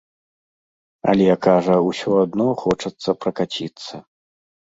[1.13, 3.93] Але, кажа, усё адно хочацца пракаціцца.